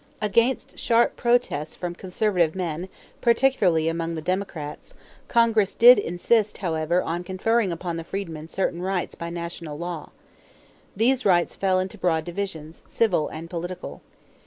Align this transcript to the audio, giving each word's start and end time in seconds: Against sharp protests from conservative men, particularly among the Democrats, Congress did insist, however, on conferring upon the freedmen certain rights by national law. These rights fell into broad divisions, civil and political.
Against 0.19 0.79
sharp 0.79 1.15
protests 1.15 1.75
from 1.75 1.93
conservative 1.93 2.55
men, 2.55 2.89
particularly 3.21 3.87
among 3.87 4.15
the 4.15 4.21
Democrats, 4.23 4.95
Congress 5.27 5.75
did 5.75 5.99
insist, 5.99 6.57
however, 6.57 7.03
on 7.03 7.23
conferring 7.23 7.71
upon 7.71 7.97
the 7.97 8.03
freedmen 8.03 8.47
certain 8.47 8.81
rights 8.81 9.13
by 9.13 9.29
national 9.29 9.77
law. 9.77 10.09
These 10.97 11.23
rights 11.23 11.55
fell 11.55 11.79
into 11.79 11.99
broad 11.99 12.23
divisions, 12.25 12.81
civil 12.87 13.27
and 13.27 13.47
political. 13.47 14.01